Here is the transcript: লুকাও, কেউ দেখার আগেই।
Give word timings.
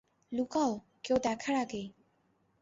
লুকাও, 0.31 0.71
কেউ 1.03 1.17
দেখার 1.23 1.55
আগেই। 1.55 1.87